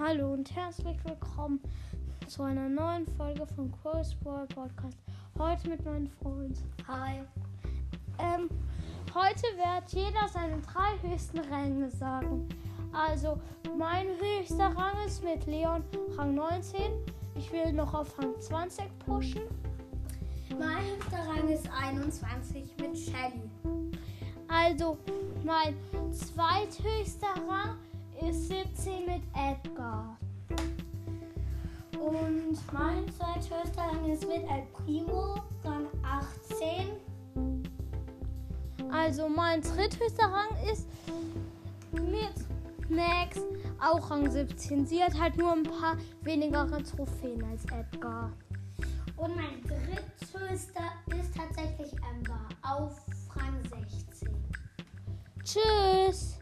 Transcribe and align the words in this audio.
Hallo 0.00 0.32
und 0.32 0.54
herzlich 0.56 0.96
willkommen 1.04 1.60
zu 2.26 2.42
einer 2.42 2.68
neuen 2.68 3.06
Folge 3.06 3.46
von 3.46 3.70
Cross 3.70 4.16
World 4.24 4.52
Podcast. 4.52 4.98
Heute 5.38 5.68
mit 5.68 5.84
meinen 5.84 6.08
Freunden. 6.08 6.58
Hi. 6.88 7.20
Ähm, 8.18 8.48
heute 9.14 9.42
wird 9.56 9.92
jeder 9.92 10.26
seine 10.28 10.60
drei 10.62 11.08
höchsten 11.08 11.38
Ränge 11.38 11.90
sagen. 11.90 12.48
Also, 12.92 13.40
mein 13.78 14.06
höchster 14.06 14.74
Rang 14.76 14.96
ist 15.06 15.22
mit 15.22 15.46
Leon 15.46 15.84
Rang 16.16 16.34
19. 16.34 16.80
Ich 17.36 17.52
will 17.52 17.72
noch 17.72 17.94
auf 17.94 18.18
Rang 18.18 18.34
20 18.40 18.86
pushen. 18.98 19.42
Mein 20.58 20.84
höchster 20.84 21.24
Rang 21.28 21.48
ist 21.48 21.70
21 21.70 22.74
mit 22.80 22.98
Shelly. 22.98 23.48
Also, 24.48 24.98
mein 25.44 25.76
zweithöchster 26.12 27.23
Rang 27.23 27.23
ist 28.28 28.48
17 28.48 29.06
mit 29.06 29.22
Edgar. 29.34 30.16
Und 31.98 32.58
mein 32.72 33.08
zweithöchster 33.12 33.82
Rang 33.82 34.10
ist 34.10 34.26
mit 34.26 34.42
El 34.48 34.62
Primo, 34.72 35.36
Rang 35.62 35.86
18. 36.02 36.90
Also 38.90 39.28
mein 39.28 39.60
dritthöchster 39.60 40.24
Rang 40.24 40.56
ist 40.72 40.86
mit 41.92 42.34
Max, 42.88 43.40
auch 43.80 44.10
Rang 44.10 44.30
17. 44.30 44.86
Sie 44.86 45.02
hat 45.02 45.18
halt 45.18 45.36
nur 45.36 45.52
ein 45.52 45.62
paar 45.62 45.96
weniger 46.22 46.66
Trophäen 46.82 47.42
als 47.44 47.64
Edgar. 47.66 48.32
Und 49.16 49.36
mein 49.36 49.62
dritthöchster 49.62 50.92
ist 51.18 51.34
tatsächlich 51.36 51.92
Amber 52.02 52.48
auf 52.62 53.00
Rang 53.36 53.60
16. 53.62 54.28
Tschüss! 55.42 56.33